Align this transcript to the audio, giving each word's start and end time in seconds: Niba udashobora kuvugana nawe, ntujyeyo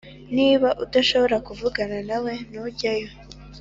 Niba 0.35 0.69
udashobora 0.83 1.35
kuvugana 1.47 1.97
nawe, 2.07 2.31
ntujyeyo 2.49 3.09